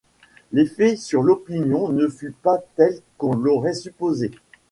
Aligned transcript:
L'effet 0.51 0.95
sur 0.95 1.21
l'opinion 1.21 1.89
ne 1.89 2.07
fut 2.07 2.31
pas 2.41 2.57
tel 2.75 2.99
qu'on 3.19 3.35
l'aurait 3.35 3.75
supposé. 3.75 4.31